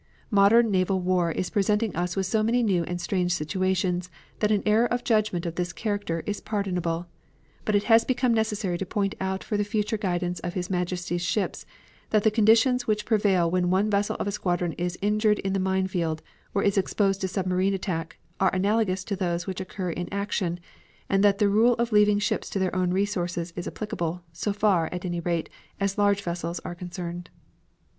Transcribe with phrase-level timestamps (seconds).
[0.31, 4.63] Modern naval war is presenting us with so many new and strange situations that an
[4.65, 7.05] error of judgment of this character is pardonable.
[7.65, 11.21] But it has become necessary to point out for the future guidance of His Majesty's
[11.21, 11.67] ships
[12.09, 15.59] that the conditions which prevail when one vessel of a squadron is injured in the
[15.59, 16.23] mine field,
[16.55, 20.59] or is exposed to submarine attack, are analogous to those which occur in action,
[21.11, 24.87] and that the rule of leaving ships to their own resources is applicable, so far,
[24.91, 25.47] at any rate,
[25.79, 27.29] as large vessels are concerned.